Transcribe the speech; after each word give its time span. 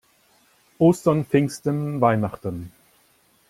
Ostern, 0.79 1.25
Pfingsten, 1.27 1.99
Weihnachten. 2.01 2.71